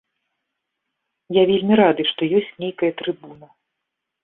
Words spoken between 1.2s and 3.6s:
Я вельмі рады, што ёсць нейкая трыбуна.